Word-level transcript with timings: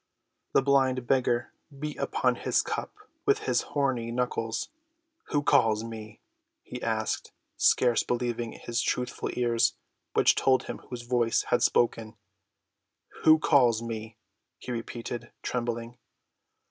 The 0.53 0.63
blind 0.63 1.05
beggar 1.05 1.53
beat 1.77 1.99
upon 1.99 2.37
his 2.37 2.63
cup 2.63 2.95
with 3.23 3.41
his 3.41 3.61
horny 3.77 4.09
knuckles. 4.11 4.69
"Who 5.25 5.43
calls 5.43 5.83
me?" 5.83 6.21
he 6.63 6.81
asked, 6.81 7.33
scarce 7.55 8.01
believing 8.01 8.53
his 8.53 8.81
truthful 8.81 9.29
ears 9.33 9.75
which 10.13 10.33
told 10.33 10.63
him 10.63 10.79
whose 10.89 11.03
voice 11.03 11.43
had 11.51 11.61
spoken. 11.61 12.15
"Who 13.25 13.37
calls 13.37 13.83
me?" 13.83 14.17
he 14.57 14.71
repeated, 14.71 15.31
trembling. 15.43 15.99